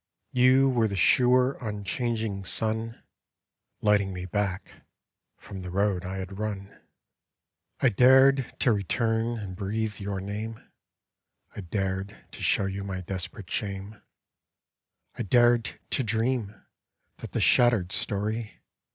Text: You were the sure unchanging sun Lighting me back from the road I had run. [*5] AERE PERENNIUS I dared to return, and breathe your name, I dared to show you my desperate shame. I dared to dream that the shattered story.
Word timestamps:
You 0.31 0.67
were 0.67 0.87
the 0.87 0.95
sure 0.95 1.59
unchanging 1.63 2.43
sun 2.43 3.03
Lighting 3.81 4.11
me 4.11 4.25
back 4.25 4.83
from 5.37 5.61
the 5.61 5.69
road 5.69 6.03
I 6.05 6.17
had 6.17 6.39
run. 6.39 6.69
[*5] 6.71 6.71
AERE 6.71 6.71
PERENNIUS 6.71 7.75
I 7.81 7.89
dared 7.89 8.59
to 8.61 8.73
return, 8.73 9.37
and 9.37 9.55
breathe 9.55 9.99
your 9.99 10.19
name, 10.19 10.59
I 11.55 11.61
dared 11.61 12.17
to 12.31 12.41
show 12.41 12.65
you 12.65 12.83
my 12.83 13.01
desperate 13.01 13.51
shame. 13.51 14.01
I 15.19 15.21
dared 15.21 15.79
to 15.91 16.03
dream 16.03 16.59
that 17.17 17.33
the 17.33 17.39
shattered 17.39 17.91
story. 17.91 18.59